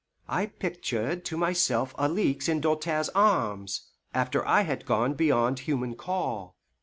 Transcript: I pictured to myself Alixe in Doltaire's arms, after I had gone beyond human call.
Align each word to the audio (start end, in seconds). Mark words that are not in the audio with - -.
I 0.27 0.47
pictured 0.47 1.23
to 1.25 1.37
myself 1.37 1.93
Alixe 1.95 2.49
in 2.49 2.59
Doltaire's 2.59 3.09
arms, 3.09 3.91
after 4.15 4.43
I 4.47 4.61
had 4.61 4.87
gone 4.87 5.13
beyond 5.13 5.59
human 5.59 5.93
call. 5.93 6.55